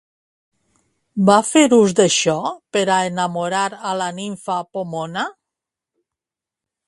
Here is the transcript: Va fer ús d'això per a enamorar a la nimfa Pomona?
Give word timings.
Va 1.29 1.35
fer 1.49 1.63
ús 1.77 1.93
d'això 1.99 2.37
per 2.77 2.83
a 2.95 2.97
enamorar 3.11 3.65
a 3.89 3.93
la 4.01 4.09
nimfa 4.21 4.57
Pomona? 4.77 5.29